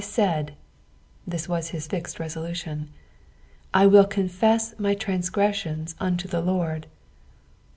[0.03, 0.55] taid."
[1.29, 2.87] Thb was his fixed reaolution."
[3.81, 6.87] I iciil confett my ttantgreuioiu unto the Lard."